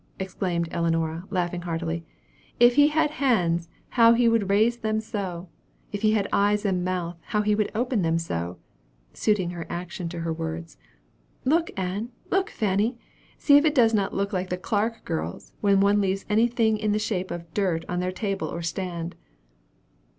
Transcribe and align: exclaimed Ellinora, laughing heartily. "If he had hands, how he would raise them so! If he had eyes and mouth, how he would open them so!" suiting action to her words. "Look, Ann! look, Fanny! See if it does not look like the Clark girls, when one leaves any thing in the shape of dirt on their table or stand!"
exclaimed 0.19 0.67
Ellinora, 0.73 1.25
laughing 1.29 1.61
heartily. 1.61 2.03
"If 2.59 2.73
he 2.73 2.87
had 2.87 3.11
hands, 3.11 3.69
how 3.89 4.13
he 4.15 4.27
would 4.27 4.49
raise 4.49 4.77
them 4.77 4.99
so! 4.99 5.47
If 5.91 6.01
he 6.01 6.13
had 6.13 6.27
eyes 6.33 6.65
and 6.65 6.83
mouth, 6.83 7.17
how 7.25 7.43
he 7.43 7.53
would 7.53 7.71
open 7.75 8.01
them 8.01 8.17
so!" 8.17 8.57
suiting 9.13 9.53
action 9.53 10.09
to 10.09 10.21
her 10.21 10.33
words. 10.33 10.77
"Look, 11.45 11.69
Ann! 11.77 12.09
look, 12.31 12.49
Fanny! 12.49 12.97
See 13.37 13.57
if 13.57 13.63
it 13.63 13.75
does 13.75 13.93
not 13.93 14.11
look 14.11 14.33
like 14.33 14.49
the 14.49 14.57
Clark 14.57 15.05
girls, 15.05 15.53
when 15.61 15.81
one 15.81 16.01
leaves 16.01 16.25
any 16.27 16.47
thing 16.47 16.79
in 16.79 16.93
the 16.93 16.97
shape 16.97 17.29
of 17.29 17.53
dirt 17.53 17.85
on 17.87 17.99
their 17.99 18.11
table 18.11 18.47
or 18.47 18.63
stand!" 18.63 19.13